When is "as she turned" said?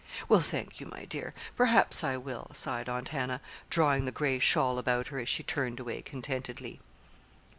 5.19-5.79